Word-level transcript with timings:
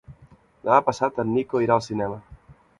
Demà 0.63 0.79
passat 0.87 1.21
en 1.25 1.31
Nico 1.35 1.63
irà 1.67 1.79
al 1.79 1.87
cinema. 1.91 2.21